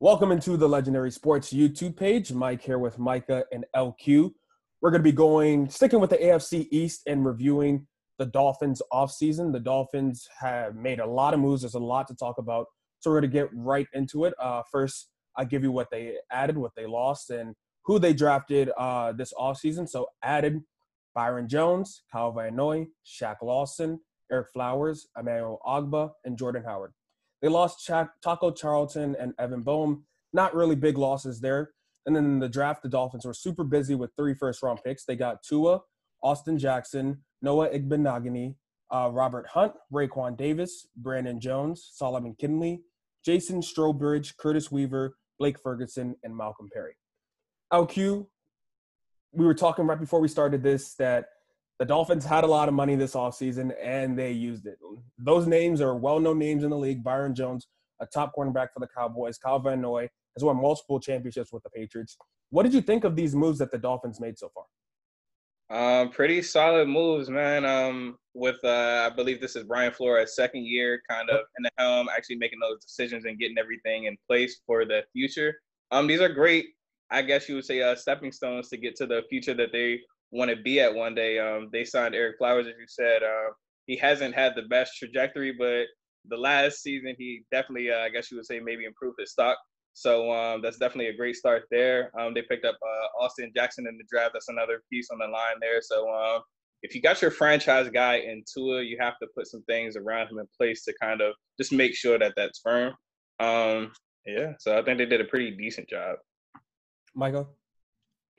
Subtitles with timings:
[0.00, 2.32] Welcome into the Legendary Sports YouTube page.
[2.32, 4.30] Mike here with Micah and LQ.
[4.80, 7.84] We're going to be going, sticking with the AFC East and reviewing
[8.16, 9.52] the Dolphins offseason.
[9.52, 11.62] The Dolphins have made a lot of moves.
[11.62, 12.66] There's a lot to talk about.
[13.00, 14.34] So we're going to get right into it.
[14.40, 18.70] Uh, first, I'll give you what they added, what they lost, and who they drafted
[18.78, 19.88] uh, this offseason.
[19.88, 20.60] So added
[21.12, 23.98] Byron Jones, Kyle Van Noy, Shaq Lawson,
[24.32, 26.92] Ereck Flowers, Emmanuel Ogbah, and Jordan Howard.
[27.42, 30.04] They lost Ch- Taco Charlton and Evan Boehm.
[30.32, 31.70] Not really big losses there.
[32.06, 35.04] And then in the draft, the Dolphins were super busy with three first round picks.
[35.04, 35.80] They got Tua,
[36.22, 38.54] Austin Jackson, Noah Igbinoghene,
[38.90, 42.82] uh, Robert Hunt, Raekwon Davis, Brandon Jones, Solomon Kindley,
[43.24, 46.96] Jason Strowbridge, Curtis Weaver, Blake Ferguson, and Malcolm Perry.
[47.72, 48.26] LQ,
[49.32, 51.26] we were talking right before we started this that
[51.78, 54.78] the Dolphins had a lot of money this offseason and they used it.
[55.18, 57.04] Those names are well known names in the league.
[57.04, 57.68] Byron Jones,
[58.00, 61.70] a top cornerback for the Cowboys, Kyle Van Noy has won multiple championships with the
[61.70, 62.16] Patriots.
[62.50, 64.64] What did you think of these moves that the Dolphins made so far?
[65.70, 67.64] Um, pretty solid moves, man.
[67.66, 71.70] Um, with uh, I believe this is Brian Flores' second year, kind of in the
[71.76, 75.54] helm, actually making those decisions and getting everything in place for the future.
[75.90, 76.66] Um, these are great,
[77.10, 80.00] I guess you would say, uh, stepping stones to get to the future that they
[80.30, 81.38] want to be at one day.
[81.38, 83.22] Um, they signed Ereck Flowers, as you said.
[83.22, 83.52] Uh,
[83.86, 85.86] he hasn't had the best trajectory, but
[86.28, 89.56] the last season he definitely, uh, I guess you would say, maybe improved his stock.
[89.94, 92.12] So um, that's definitely a great start there.
[92.18, 94.32] Um, they picked up uh, Austin Jackson in the draft.
[94.32, 95.80] That's another piece on the line there.
[95.82, 96.42] So um,
[96.82, 100.28] if you got your franchise guy in Tua, you have to put some things around
[100.28, 102.94] him in place to kind of just make sure that that's firm.
[103.40, 103.92] Um,
[104.24, 106.16] yeah, so I think they did a pretty decent job.
[107.14, 107.57] Michael?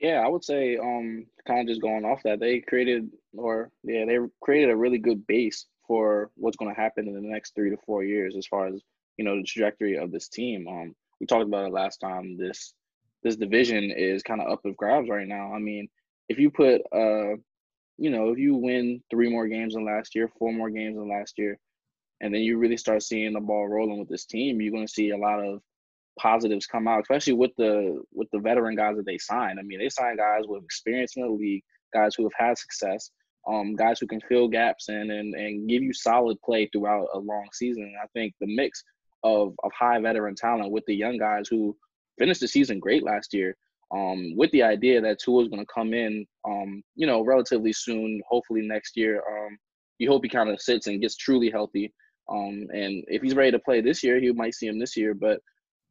[0.00, 4.04] Yeah, I would say um kind of just going off that they created or yeah
[4.06, 7.70] they created a really good base for what's going to happen in the next three
[7.70, 8.80] to four years as far as
[9.18, 10.66] you know the trajectory of this team.
[10.68, 12.38] Um, we talked about it last time.
[12.38, 12.72] This
[13.22, 15.52] this division is kind of up for grabs right now.
[15.54, 15.88] I mean,
[16.30, 17.36] if you put uh,
[17.98, 21.10] you know, if you win three more games than last year, four more games than
[21.10, 21.58] last year,
[22.20, 24.92] and then you really start seeing the ball rolling with this team, you're going to
[24.92, 25.60] see a lot of
[26.18, 29.58] positives come out, especially with the with the veteran guys that they signed.
[29.58, 31.62] I mean, they signed guys with experience in the league,
[31.92, 33.10] guys who have had success,
[33.48, 37.18] um, guys who can fill gaps in and and give you solid play throughout a
[37.18, 37.84] long season.
[37.84, 38.82] And I think the mix
[39.22, 41.76] of of high veteran talent with the young guys who
[42.18, 43.56] finished the season great last year,
[43.92, 47.72] um, with the idea that Tua is going to come in, um, you know, relatively
[47.72, 49.22] soon, hopefully next year.
[49.26, 49.58] Um,
[49.98, 51.92] you hope he kind of sits and gets truly healthy.
[52.30, 55.14] Um, and if he's ready to play this year, you might see him this year.
[55.14, 55.40] But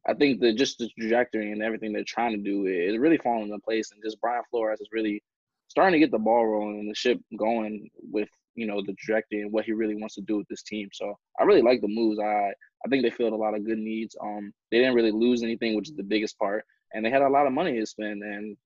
[0.08, 3.44] I think that just the trajectory and everything they're trying to do is really falling
[3.44, 3.90] into place.
[3.92, 5.22] And just Brian Flores is really
[5.68, 9.42] starting to get the ball rolling and the ship going with you know the trajectory
[9.42, 10.88] and what he really wants to do with this team.
[10.92, 12.18] So I really like the moves.
[12.18, 12.52] I
[12.84, 14.16] I think they filled a lot of good needs.
[14.22, 17.28] Um, they didn't really lose anything, which is the biggest part, and they had a
[17.28, 18.56] lot of money to spend, and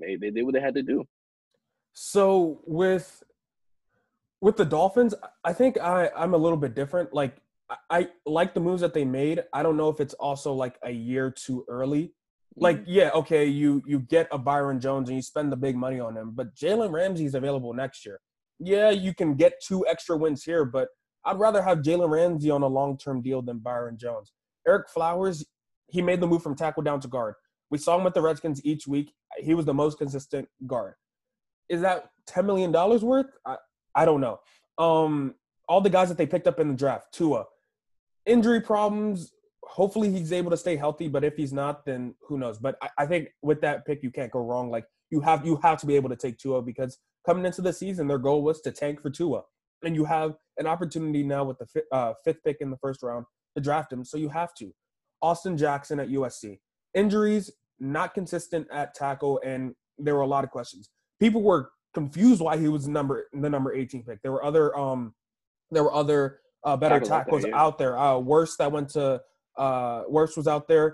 [0.00, 1.04] they they did what they had to do.
[1.92, 3.22] So with
[4.40, 7.14] with the Dolphins, I think I I'm a little bit different.
[7.14, 7.36] Like
[7.90, 9.42] I like the moves that they made.
[9.52, 12.14] I don't know if it's also like a year too early.
[12.56, 12.90] Like, mm-hmm.
[12.90, 16.16] yeah, okay, you you get a Byron Jones and you spend the big money on
[16.16, 18.20] him, but Jalen Ramsey's available next year.
[18.58, 20.88] Yeah, you can get two extra wins here, but
[21.24, 24.32] I'd rather have Jalen Ramsey on a long term deal than Byron Jones.
[24.68, 25.44] Ereck Flowers,
[25.88, 27.34] he made the move from tackle down to guard.
[27.70, 29.12] We saw him with the Redskins each week.
[29.38, 30.94] He was the most consistent guard.
[31.68, 33.26] Is that $10 million worth?
[33.46, 33.56] I,
[33.94, 34.40] I don't know.
[34.78, 35.34] Um,
[35.68, 37.46] all the guys that they picked up in the draft, Tua,
[38.26, 39.32] injury problems.
[39.64, 42.58] Hopefully he's able to stay healthy, but if he's not, then who knows?
[42.58, 44.70] But I, I think with that pick, you can't go wrong.
[44.70, 47.72] Like you have you have to be able to take Tua because coming into the
[47.72, 49.42] season, their goal was to tank for Tua,
[49.82, 53.02] and you have an opportunity now with the fifth, uh, fifth pick in the first
[53.02, 53.24] round
[53.56, 54.04] to draft him.
[54.04, 54.72] So you have to.
[55.22, 56.58] Austin Jackson at USC.
[56.94, 60.90] Injuries not consistent at tackle, and there were a lot of questions.
[61.20, 64.22] People were confused why he was number the number 18 pick.
[64.22, 65.14] There were other um
[65.70, 67.60] there were other uh, better tackles, there, yeah.
[67.60, 67.98] out there.
[67.98, 69.20] Uh, Wirfs that went to
[69.56, 70.92] uh, Wirfs was out there.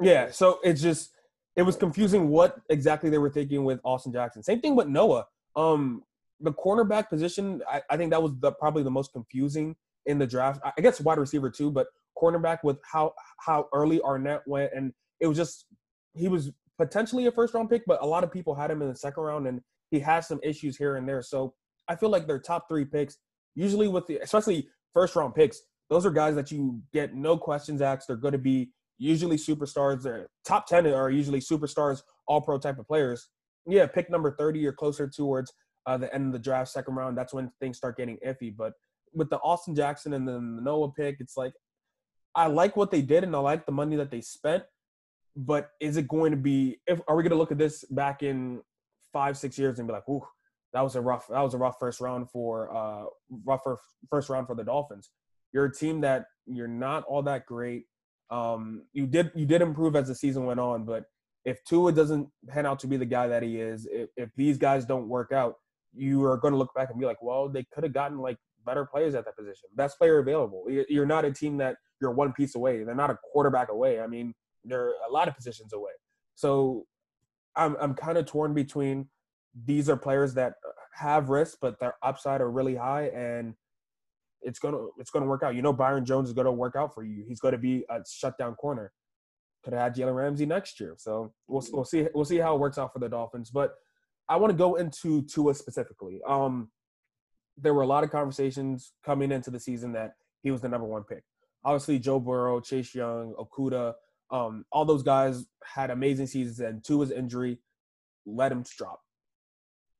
[0.00, 1.10] yeah, so it's just
[1.56, 4.42] it was confusing what exactly they were thinking with Austin Jackson.
[4.42, 5.26] Same thing with Noah.
[5.56, 6.02] Um,
[6.40, 9.74] the cornerback position, I, I think that was the, probably the most confusing
[10.06, 10.60] in the draft.
[10.64, 15.26] I guess wide receiver too, but cornerback with how how early Arnett went, and it
[15.26, 15.66] was just
[16.14, 18.88] he was potentially a first round pick, but a lot of people had him in
[18.88, 19.60] the second round, and
[19.90, 21.22] he has some issues here and there.
[21.22, 21.54] So
[21.88, 23.18] I feel like their top three picks,
[23.54, 27.80] usually with the especially first round picks, those are guys that you get no questions
[27.80, 28.08] asked.
[28.08, 30.02] They're going to be usually superstars.
[30.02, 33.28] Their top ten are usually superstars, all pro type of players.
[33.66, 35.52] Yeah, pick number thirty or closer towards
[35.86, 37.16] uh, the end of the draft, second round.
[37.16, 38.54] That's when things start getting iffy.
[38.54, 38.72] But
[39.14, 41.52] with the Austin Jackson and then the Noah pick, it's like
[42.34, 44.64] I like what they did and I like the money that they spent,
[45.36, 46.80] but is it going to be?
[46.86, 48.60] If are we going to look at this back in
[49.12, 50.26] five, six years and be like, "Ooh,
[50.72, 53.04] that was a rough, that was a rough first round for uh
[53.44, 53.78] rougher
[54.10, 55.10] first round for the Dolphins."
[55.52, 57.84] You're a team that you're not all that great.
[58.30, 61.04] Um, you did you did improve as the season went on, but
[61.44, 64.58] if Tua doesn't pan out to be the guy that he is, if, if these
[64.58, 65.54] guys don't work out,
[65.94, 68.36] you are going to look back and be like, well, they could have gotten like
[68.66, 70.66] better players at that position, best player available.
[70.88, 72.84] You're not a team that you're one piece away.
[72.84, 74.00] They're not a quarterback away.
[74.00, 75.92] I mean, they're a lot of positions away.
[76.34, 76.84] So
[77.56, 79.08] I'm I'm kind of torn between
[79.64, 80.54] these are players that
[80.94, 83.54] have risk, but their upside are really high, and
[84.42, 85.54] it's gonna it's gonna work out.
[85.54, 87.24] You know, Byron Jones is gonna work out for you.
[87.26, 88.92] He's gonna be a shutdown corner.
[89.64, 92.60] Could have had Jalen Ramsey next year, so we'll we'll see we'll see how it
[92.60, 93.50] works out for the Dolphins.
[93.50, 93.74] But
[94.28, 96.20] I want to go into Tua specifically.
[96.26, 96.70] Um,
[97.56, 100.12] there were a lot of conversations coming into the season that
[100.42, 101.24] he was the number one pick.
[101.64, 103.94] Obviously, Joe Burrow, Chase Young, Okudah,
[104.30, 107.58] um, all those guys had amazing seasons, and Tua's injury
[108.26, 109.00] let him to drop.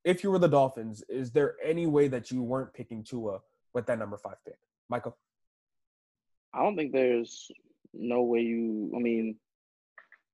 [0.09, 3.41] If you were the Dolphins, is there any way that you weren't picking Tua
[3.75, 4.57] with that number five pick,
[4.89, 5.15] Michael?
[6.55, 7.51] I don't think there's
[7.93, 8.91] no way you.
[8.97, 9.37] I mean,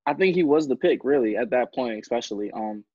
[0.05, 2.53] I think he was the pick really at that point, especially.
[2.53, 2.85] Um,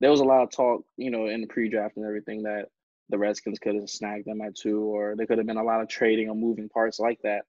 [0.00, 2.70] there was a lot of talk, you know, in the pre-draft and everything that
[3.10, 5.82] the Redskins could have snagged them at two, or there could have been a lot
[5.82, 7.42] of trading or moving parts like that.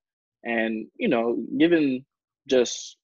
[0.44, 2.05] And you know, given
[2.45, 2.97] just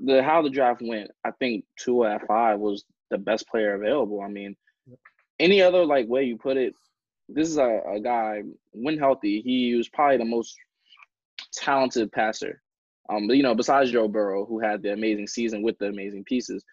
[0.00, 4.20] the how the draft went, I think Tua at five was the best player available.
[4.20, 4.56] I mean,
[5.40, 6.74] any other like way you put it,
[7.28, 8.42] this is a, a guy
[8.72, 10.54] when healthy, he was probably the most
[11.54, 12.60] talented passer.
[13.08, 16.64] Um, you know, besides Joe Burrow, who had the amazing season with the amazing pieces,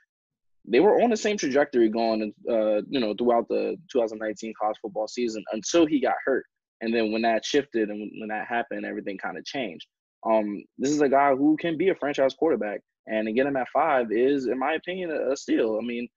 [0.65, 5.07] they were on the same trajectory going, uh, you know, throughout the 2019 college football
[5.07, 6.45] season until he got hurt.
[6.81, 9.87] And then when that shifted and when that happened, everything kind of changed.
[10.25, 13.55] Um, this is a guy who can be a franchise quarterback, and to get him
[13.55, 15.79] at five is, in my opinion, a, a steal.
[15.81, 16.07] I mean,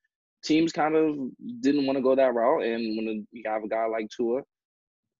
[0.42, 1.16] teams kind of
[1.60, 4.42] didn't want to go that route, and when you have a guy like Tua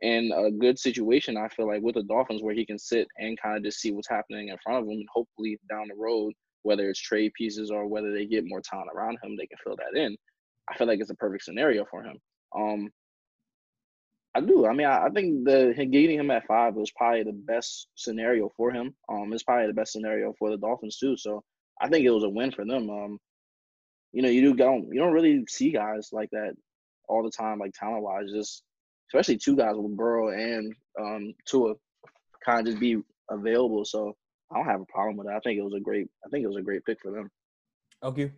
[0.01, 3.41] in a good situation, I feel like with the Dolphins, where he can sit and
[3.41, 6.33] kind of just see what's happening in front of him, and hopefully down the road,
[6.63, 9.77] whether it's trade pieces or whether they get more talent around him, they can fill
[9.77, 10.17] that in.
[10.71, 12.19] I feel like it's a perfect scenario for him.
[12.57, 12.91] Um,
[14.35, 14.67] I do.
[14.67, 18.51] I mean, I, I think the getting him at five was probably the best scenario
[18.57, 18.95] for him.
[19.09, 21.17] Um, it's probably the best scenario for the Dolphins too.
[21.17, 21.43] So
[21.81, 22.89] I think it was a win for them.
[22.89, 23.19] Um,
[24.12, 26.55] you know, you do don't you don't really see guys like that
[27.09, 28.31] all the time, like talent wise.
[28.33, 28.62] Just
[29.09, 31.75] especially two guys with Burrow and um Tua
[32.45, 32.99] kind of just be
[33.31, 33.85] available.
[33.85, 34.15] So
[34.51, 35.35] I don't have a problem with it.
[35.35, 36.09] I think it was a great.
[36.25, 37.31] I think it was a great pick for them.
[38.03, 38.33] Okay.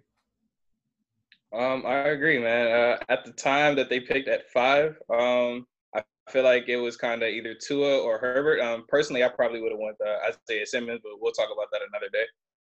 [1.54, 2.72] Um, I agree, man.
[2.72, 6.96] Uh, at the time that they picked at five, um, I feel like it was
[6.96, 8.60] kind of either Tua or Herbert.
[8.60, 11.82] Um, personally, I probably would have went uh, Isaiah Simmons, but we'll talk about that
[11.88, 12.24] another day.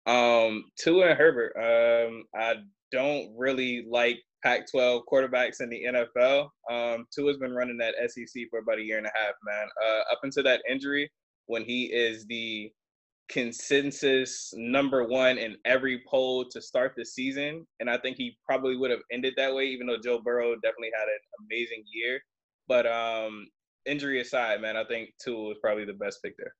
[0.06, 1.52] Um, Tua and Herbert.
[1.56, 2.56] Um, I
[2.93, 6.49] don't really like Pac-12 quarterbacks in the NFL.
[6.70, 9.69] Um, Tua's been running that SEC for about a year and a half, man.
[9.85, 11.11] Uh, up until that injury,
[11.47, 12.70] when he is the
[13.31, 17.64] consensus number one in every poll to start the season.
[17.79, 20.91] And I think he probably would have ended that way, even though Joe Burrow definitely
[20.99, 22.20] had an amazing year.
[22.67, 23.47] But um,
[23.87, 26.55] injury aside, man, I think Tua was probably the best pick there.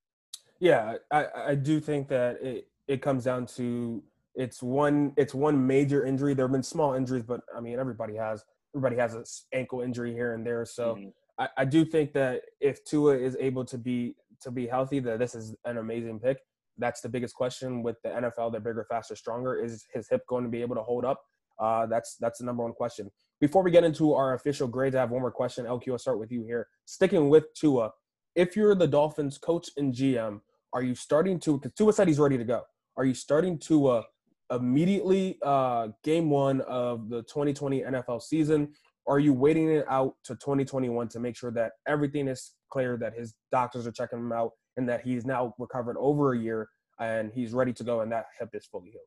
[0.61, 4.03] Yeah, I, I do think that it, it comes down to
[4.35, 6.35] it's one it's one major injury.
[6.35, 8.45] There have been small injuries, but I mean everybody has
[8.75, 10.65] everybody has an ankle injury here and there.
[10.65, 11.09] So mm-hmm.
[11.39, 15.19] I, I do think that if Tua is able to be to be healthy, that
[15.19, 16.39] this is an amazing pick
[16.81, 18.51] that's the biggest question with the NFL.
[18.51, 19.63] They're bigger, faster, stronger.
[19.63, 21.21] Is his hip going to be able to hold up?
[21.59, 23.11] Uh, that's that's the number one question.
[23.41, 25.67] Before we get into our official grades, I have one more question.
[25.67, 26.67] LQ, I'll start with you here.
[26.87, 27.93] Sticking with Tua,
[28.35, 30.41] if you're the Dolphins coach and GM,
[30.73, 31.59] are you starting to?
[31.59, 32.63] Because Tua said he's ready to go.
[33.01, 34.03] Are you starting to
[34.51, 38.75] immediately uh, game one of the 2020 NFL season?
[39.07, 42.99] Or are you waiting it out to 2021 to make sure that everything is clear,
[42.99, 46.69] that his doctors are checking him out, and that he's now recovered over a year
[46.99, 49.03] and he's ready to go and that hip is fully healed?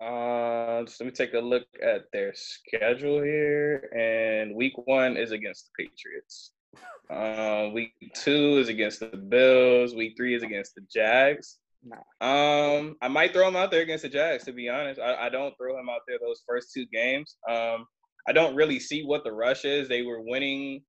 [0.00, 3.90] Uh, just let me take a look at their schedule here.
[3.94, 6.52] And week one is against the Patriots.
[7.10, 9.94] Uh, week two is against the Bills.
[9.94, 11.56] Week three is against the Jags.
[12.20, 14.44] Um, I might throw him out there against the Jags.
[14.44, 17.36] To be honest, I, I don't throw him out there those first two games.
[17.48, 17.86] Um,
[18.28, 19.88] I don't really see what the rush is.
[19.88, 20.82] They were winning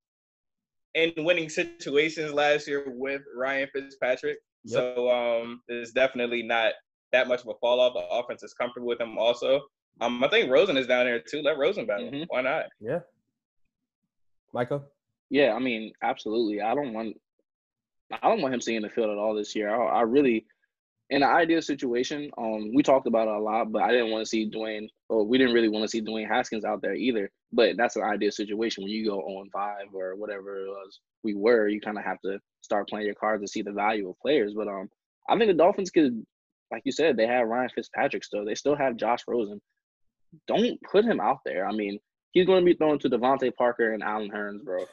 [0.96, 4.38] in winning situations last year with Ryan Fitzpatrick.
[4.66, 4.96] Yep.
[4.96, 6.74] So um, it's definitely not
[7.12, 7.94] that much of a fall off.
[7.94, 9.62] The offense is comfortable with him also.
[10.02, 11.42] Um, I think Rosen is down there too.
[11.42, 12.10] Let Rosen battle.
[12.10, 12.24] Mm-hmm.
[12.28, 12.66] Why not?
[12.80, 13.00] Yeah.
[14.54, 14.84] Michael?
[15.30, 16.62] Yeah, I mean, absolutely.
[16.62, 17.16] I don't want
[18.12, 19.70] I don't want him seeing the field at all this year.
[19.70, 20.46] I, I really,
[21.10, 24.24] in an ideal situation, um, we talked about it a lot, but I didn't want
[24.24, 27.32] to see Dwayne, or we didn't really want to see Dwayne Haskins out there either.
[27.52, 31.34] But that's an ideal situation when you go on 5 or whatever it was we
[31.34, 31.68] were.
[31.68, 34.54] You kind of have to start playing your cards to see the value of players.
[34.56, 34.90] But um,
[35.28, 36.24] I think the Dolphins could,
[36.72, 38.46] like you said, they have Ryan Fitzpatrick still.
[38.46, 39.60] They still have Josh Rosen.
[40.48, 41.68] Don't put him out there.
[41.68, 41.98] I mean,
[42.34, 44.86] he's going to be thrown to DeVante Parker and Allen Hurns, bro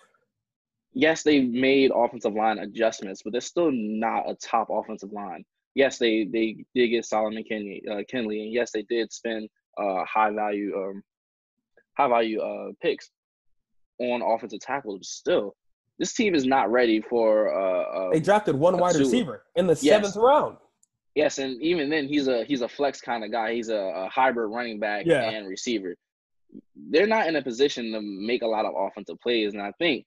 [0.96, 5.44] yes, they made offensive line adjustments, but they're still not a top offensive line.
[5.76, 10.06] Yes, they they did get Solomon Kindley, uh, Kindley, and yes, they did spend uh,
[10.06, 11.02] high value um,
[11.99, 13.11] high value uh, picks
[13.99, 15.00] on offensive tackles.
[15.00, 15.56] But still,
[15.99, 17.54] this team is not ready for.
[17.54, 19.83] Uh, uh, they drafted one wide receiver in the yes.
[19.83, 20.56] seventh round.
[21.14, 23.52] Yes, and even then, he's a he's a flex kind of guy.
[23.52, 25.28] He's a, a hybrid running back yeah.
[25.28, 25.95] and receiver.
[26.90, 30.06] They're not in a position to make a lot of offensive plays, and I think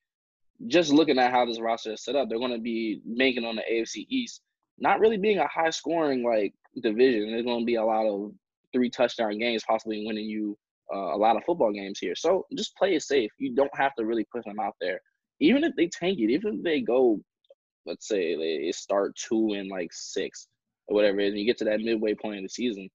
[0.65, 3.55] just looking at how this roster is set up, they're going to be making on
[3.55, 4.41] the AFC East,
[4.81, 7.31] not really being a high scoring like division.
[7.31, 8.31] There's going to be a lot of
[8.73, 10.57] three touchdown games, possibly winning you
[10.93, 12.15] uh, a lot of football games here.
[12.15, 13.31] So just play it safe.
[13.37, 14.99] You don't have to really put them out there.
[15.39, 17.19] Even if they tank it, even if they go,
[17.85, 20.47] let's say they start two and like six
[20.87, 22.89] or whatever it is, and you get to that midway point of the season,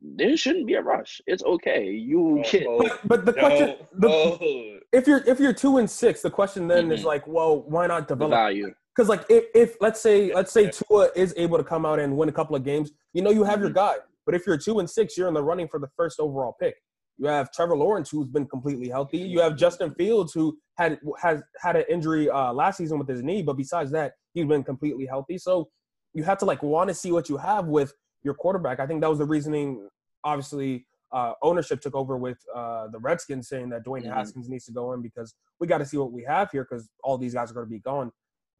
[0.00, 1.20] there shouldn't be a rush.
[1.26, 1.90] It's okay.
[1.90, 2.66] You get.
[2.78, 6.84] But, but the question, the, if you're if you're two and six, the question then
[6.84, 6.92] mm-hmm.
[6.92, 8.74] is like, well, why not develop the value?
[8.94, 12.16] Because like if, if let's say let's say Tua is able to come out and
[12.16, 13.64] win a couple of games, you know you have mm-hmm.
[13.64, 13.94] your guy.
[14.26, 16.76] But if you're two and six, you're in the running for the first overall pick.
[17.18, 19.18] You have Trevor Lawrence, who's been completely healthy.
[19.18, 23.22] You have Justin Fields, who had has had an injury uh, last season with his
[23.22, 25.38] knee, but besides that, he's been completely healthy.
[25.38, 25.68] So
[26.14, 28.80] you have to like want to see what you have with your quarterback.
[28.80, 29.88] I think that was the reasoning.
[30.24, 34.12] Obviously, uh, ownership took over with uh, the Redskins saying that Dwayne mm-hmm.
[34.12, 36.88] Haskins needs to go in because we got to see what we have here because
[37.04, 38.10] all these guys are going to be gone.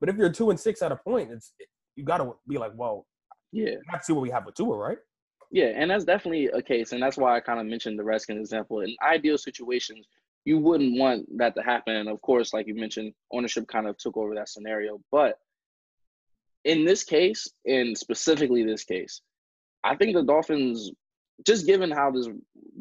[0.02, 1.52] But if you're two and six at a point, it's
[1.94, 3.06] you got to be like, well,
[3.52, 4.99] yeah, to see what we have with Tua, right?
[5.52, 8.40] Yeah, and that's definitely a case, and that's why I kind of mentioned the Redskins
[8.40, 8.80] example.
[8.80, 10.04] In ideal situations,
[10.44, 11.94] you wouldn't want that to happen.
[11.94, 14.99] And of course, like you mentioned, ownership kind of took over that scenario.
[15.12, 15.38] But
[16.64, 19.21] in this case, and specifically this case,
[19.85, 20.90] I think the Dolphins,
[21.47, 22.28] just given how this,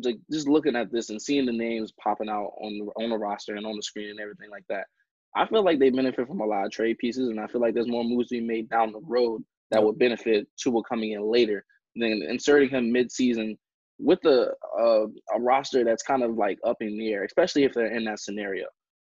[0.04, 3.18] like, just looking at this and seeing the names popping out on the, on the
[3.18, 4.88] roster and on the screen and everything like that,
[5.36, 7.74] I feel like they benefit from a lot of trade pieces, and I feel like
[7.74, 11.22] there's more moves to be made down the road that would benefit Tua coming in
[11.22, 11.64] later
[11.96, 13.58] than inserting him mid-season
[14.00, 17.74] with a, a, a roster that's kind of like up in the air, especially if
[17.74, 18.66] they're in that scenario.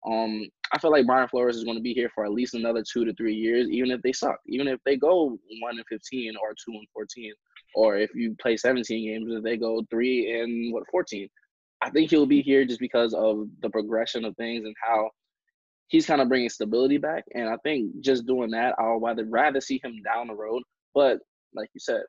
[0.05, 2.83] Um, I feel like Brian Flores is going to be here for at least another
[2.91, 6.33] two to three years, even if they suck, even if they go one and fifteen
[6.41, 7.33] or two and fourteen,
[7.75, 11.29] or if you play seventeen games, if they go three and what fourteen.
[11.83, 15.09] I think he'll be here just because of the progression of things and how
[15.91, 17.25] he's kind of bringing stability back.
[17.35, 20.63] And I think just doing that, I'll rather rather see him down the road.
[20.95, 21.19] But
[21.53, 22.03] like you said,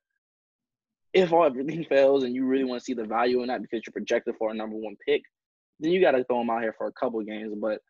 [1.12, 3.82] if all everything fails and you really want to see the value in that because
[3.84, 5.22] you're projected for a number one pick,
[5.80, 7.54] then you got to throw him out here for a couple games.
[7.60, 7.80] But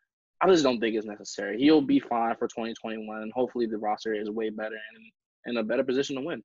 [0.41, 1.59] I just don't think it's necessary.
[1.59, 5.11] He'll be fine for 2021, and hopefully the roster is way better and
[5.45, 6.41] in a better position to win.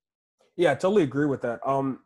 [0.57, 1.59] Yeah, I totally agree with that.
[1.65, 2.01] Um,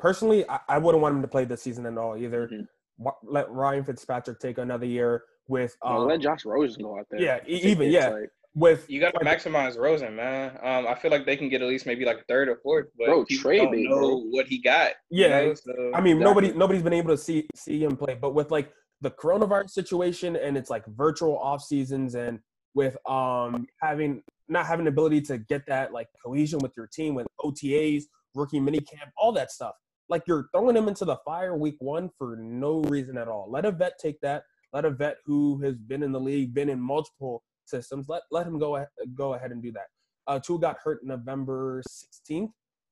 [0.00, 2.48] personally, I, I wouldn't want him to play this season at all either.
[2.48, 3.08] Mm-hmm.
[3.22, 5.76] Let Ryan Fitzpatrick take another year with.
[5.84, 7.20] Um, well, let Josh Rosen go out there.
[7.20, 8.08] Yeah, even yeah.
[8.08, 10.58] Like, with you got to maximize Rosen, man.
[10.62, 13.06] Um, I feel like they can get at least maybe like third or fourth, but
[13.06, 14.16] bro, people don't know bro.
[14.30, 14.92] what he got.
[15.10, 15.54] Yeah, you know?
[15.54, 16.24] so, I mean, exactly.
[16.24, 20.36] nobody nobody's been able to see see him play, but with like the coronavirus situation
[20.36, 22.38] and it's like virtual off seasons and
[22.74, 27.14] with um having not having the ability to get that like cohesion with your team
[27.14, 28.04] with OTAs,
[28.34, 29.74] rookie minicamp, all that stuff.
[30.08, 33.48] Like you're throwing him into the fire week one for no reason at all.
[33.48, 34.42] Let a vet take that.
[34.72, 38.08] Let a vet who has been in the league, been in multiple systems.
[38.08, 38.84] Let let him go
[39.14, 39.86] go ahead and do that.
[40.26, 42.50] Uh, Tua got hurt November 16th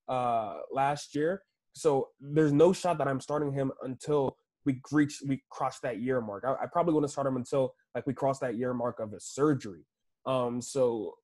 [0.08, 1.42] uh, last year,
[1.72, 6.20] so there's no shot that I'm starting him until we reach we cross that year
[6.20, 6.44] mark.
[6.46, 9.24] I, I probably wouldn't start him until like we cross that year mark of his
[9.24, 9.84] surgery.
[10.26, 11.14] Um, so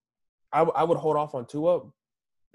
[0.52, 1.80] I, I would hold off on Tua.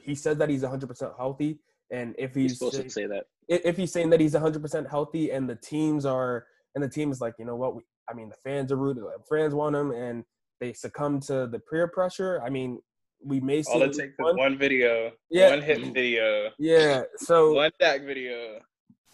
[0.01, 1.60] He says that he's 100% healthy,
[1.91, 4.89] and if he's, he's supposed say, to say that, if he's saying that he's 100%
[4.89, 8.13] healthy, and the teams are, and the team is like, you know what, we, I
[8.13, 10.23] mean, the fans are rooting, fans want him, and
[10.59, 12.41] they succumb to the peer pressure.
[12.43, 12.79] I mean,
[13.23, 17.03] we may see all it takes one, one video, yeah, one hit video, yeah.
[17.17, 18.59] So one Dak video.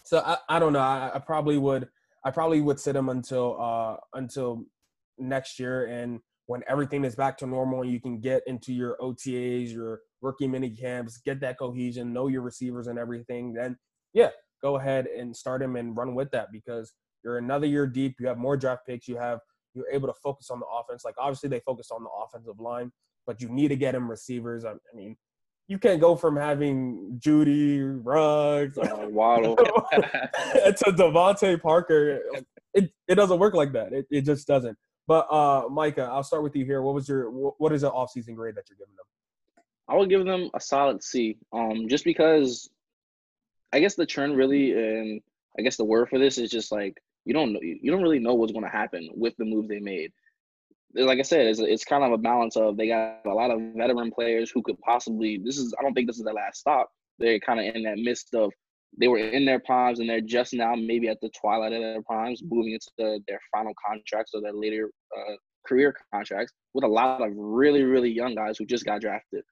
[0.04, 0.78] So I, I don't know.
[0.80, 1.88] I, I probably would
[2.24, 4.64] I probably would sit him until uh until
[5.18, 8.96] next year and when everything is back to normal and you can get into your
[9.00, 13.76] OTAs, your rookie mini camps, get that cohesion, know your receivers and everything, then
[14.12, 14.30] yeah,
[14.62, 16.92] go ahead and start him and run with that because
[17.26, 18.16] you're another year deep.
[18.20, 19.08] You have more draft picks.
[19.08, 19.40] You have
[19.74, 21.04] you're able to focus on the offense.
[21.04, 22.92] Like obviously they focus on the offensive line,
[23.26, 24.64] but you need to get him receivers.
[24.64, 25.16] I, I mean,
[25.66, 29.56] you can't go from having Jeudy Ruggs, uh, Waddle,
[29.92, 32.20] to DeVante Parker.
[32.72, 33.92] It it doesn't work like that.
[33.92, 34.78] It it just doesn't.
[35.08, 36.80] But uh, Micah, I'll start with you here.
[36.80, 39.64] What was your what is the offseason grade that you're giving them?
[39.88, 41.38] I would give them a solid C.
[41.52, 42.70] Um, just because
[43.72, 45.20] I guess the trend really, and
[45.58, 48.20] I guess the word for this is just like you don't know, you don't really
[48.20, 50.12] know what's going to happen with the moves they made.
[50.94, 53.60] Like I said, it's, it's kind of a balance of they got a lot of
[53.76, 55.38] veteran players who could possibly.
[55.44, 56.88] This is I don't think this is their last stop.
[57.18, 58.52] They're kind of in that midst of
[58.98, 62.02] they were in their primes and they're just now maybe at the twilight of their
[62.02, 65.34] primes, moving into the, their final contracts or their later uh,
[65.66, 69.42] career contracts with a lot of really really young guys who just got drafted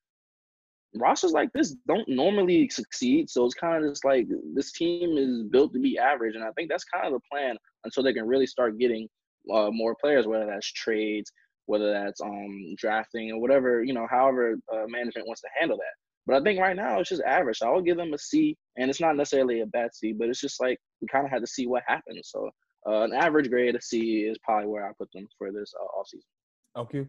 [0.94, 3.28] rosters like this don't normally succeed.
[3.28, 6.50] So it's kind of just like this team is built to be average, and I
[6.52, 9.08] think that's kind of the plan until they can really start getting
[9.52, 11.30] uh, more players, whether that's trades,
[11.66, 15.94] whether that's um drafting or whatever you know, however uh, management wants to handle that.
[16.26, 17.58] But I think right now it's just average.
[17.58, 20.28] So I will give them a C, and it's not necessarily a bad C, but
[20.28, 22.30] it's just like we kind of had to see what happens.
[22.32, 22.50] So
[22.86, 25.84] uh, an average grade, a C, is probably where I put them for this uh,
[25.98, 26.82] offseason.
[26.82, 27.06] Okay.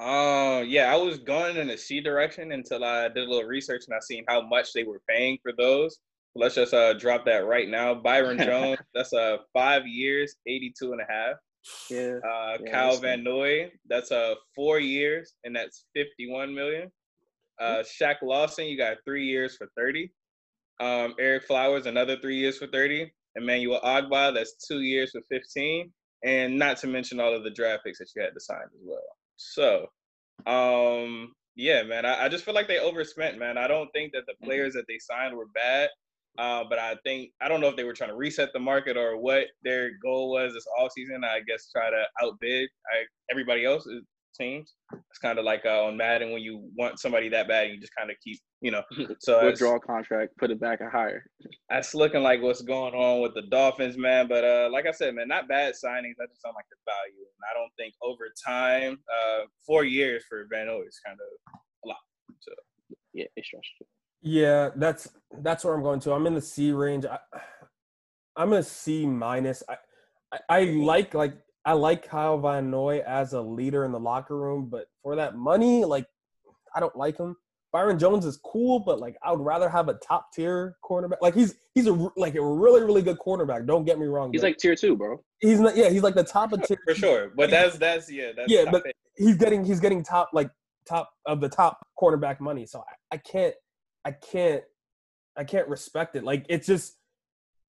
[0.00, 3.84] Uh, yeah, I was going in the C direction until I did a little research
[3.86, 5.98] and I seen how much they were paying for those.
[6.34, 7.94] Let's just uh drop that right now.
[7.94, 11.36] Byron Jones, that's uh five years, 82 and a half.
[11.90, 12.18] Yeah.
[12.26, 16.90] Uh, yeah, Kyle Van Noy, that's uh four years and that's 51 million.
[17.60, 20.10] Uh, Shaq Lawson, you got three years for 30.
[20.80, 23.12] Um, Ereck Flowers, another three years for 30.
[23.36, 25.92] Emmanuel Ogbah, that's two years for 15.
[26.24, 28.80] And not to mention all of the draft picks that you had to sign as
[28.82, 29.02] well.
[29.40, 29.86] So,
[30.46, 33.56] um, yeah, man, I, I, just feel like they overspent, man.
[33.56, 34.44] I don't think that the mm-hmm.
[34.44, 35.88] players that they signed were bad,
[36.38, 38.98] uh, but I think I don't know if they were trying to reset the market
[38.98, 41.24] or what their goal was this all season.
[41.24, 43.88] I guess try to outbid I, everybody else
[44.40, 44.74] teams.
[44.92, 47.94] It's kind of like uh, on Madden when you want somebody that bad, you just
[47.96, 48.82] kind of keep, you know.
[49.20, 51.24] So withdraw a contract, put it back a higher.
[51.68, 54.28] That's looking like what's going on with the Dolphins, man.
[54.28, 56.16] But uh, like I said, man, not bad signings.
[56.20, 60.24] I just don't like the value, and I don't think over time, uh, four years
[60.28, 61.98] for Van Noy is kind of a lot.
[62.40, 62.52] So
[63.12, 63.86] yeah, it's stressful.
[64.22, 65.08] Yeah, that's
[65.40, 66.12] that's where I'm going to.
[66.12, 67.04] I'm in the C range.
[67.04, 67.18] I,
[68.36, 69.62] I'm a C minus.
[69.68, 69.76] I,
[70.32, 74.36] I, I like like I like Kyle Van Noy as a leader in the locker
[74.36, 76.06] room, but for that money, like
[76.74, 77.36] I don't like him.
[77.72, 81.18] Byron Jones is cool, but like I would rather have a top tier cornerback.
[81.20, 83.66] Like he's he's a like a really really good cornerback.
[83.66, 84.32] Don't get me wrong.
[84.32, 85.22] He's like tier two, bro.
[85.40, 85.76] He's not.
[85.76, 87.32] Yeah, he's like the top of tier for sure.
[87.36, 88.32] But that's that's yeah.
[88.36, 88.96] That's yeah, but eight.
[89.16, 90.50] he's getting he's getting top like
[90.88, 92.66] top of the top cornerback money.
[92.66, 93.54] So I, I can't
[94.04, 94.64] I can't
[95.36, 96.24] I can't respect it.
[96.24, 96.96] Like it's just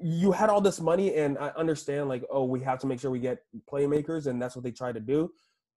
[0.04, 3.12] you had all this money and I understand like oh we have to make sure
[3.12, 3.40] we get
[3.72, 5.32] playmakers and that's what they try to do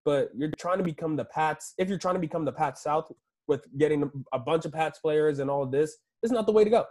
[0.05, 3.11] but you're trying to become the Pats if you're trying to become the Pats South
[3.47, 6.65] with getting a bunch of Pats players and all of this it's not the way
[6.65, 6.85] to go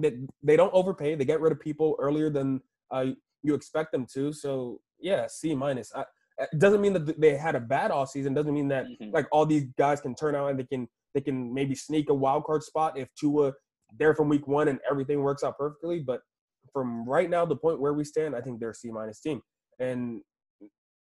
[0.00, 3.06] they, they don't overpay they get rid of people earlier than uh,
[3.42, 5.92] you expect them to so yeah C minus
[6.38, 9.10] it doesn't mean that they had a bad off season doesn't mean that mm-hmm.
[9.12, 12.14] like all these guys can turn out and they can they can maybe sneak a
[12.14, 13.52] wild card spot if Tua
[13.98, 16.20] there from week one and everything works out perfectly but
[16.72, 19.40] from right now, the point where we stand, I think they're a C minus team.
[19.78, 20.20] And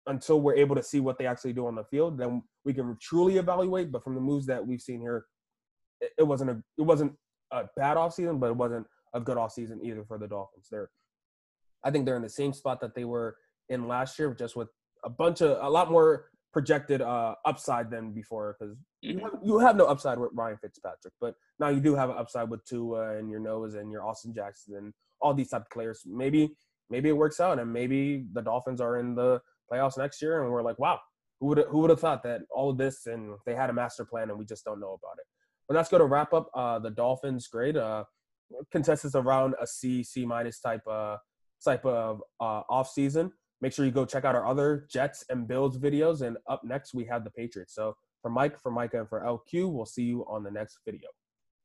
[0.06, 2.96] until we're able to see what they actually do on the field, then we can
[3.00, 3.92] truly evaluate.
[3.92, 5.26] But from the moves that we've seen here,
[6.00, 7.12] it, it wasn't a it wasn't
[7.52, 10.68] a bad offseason, but it wasn't a good offseason either for the Dolphins.
[10.70, 10.90] They're
[11.84, 13.36] I think they're in the same spot that they were
[13.68, 14.68] in last year, just with
[15.04, 19.24] a bunch of a lot more projected uh, upside than before because you, mm-hmm.
[19.24, 22.48] have, you have no upside with Ryan Fitzpatrick, but now you do have an upside
[22.48, 26.02] with Tua and your nose and your Austin Jackson and all these type of players.
[26.06, 26.54] Maybe
[26.90, 30.50] maybe it works out, and maybe the Dolphins are in the playoffs next year, and
[30.50, 30.98] we're like, wow,
[31.40, 34.04] who would who would have thought that all of this and they had a master
[34.04, 35.26] plan and we just don't know about it.
[35.66, 37.76] But that's going to wrap up uh, the Dolphins grade.
[37.76, 38.04] Uh,
[38.72, 41.16] consensus around a C C minus type uh
[41.62, 43.32] type of uh, off season.
[43.60, 46.22] Make sure you go check out our other Jets and Bills videos.
[46.22, 47.74] And up next we have the Patriots.
[47.74, 51.08] So for Mike, for Micah, and for LQ, we'll see you on the next video.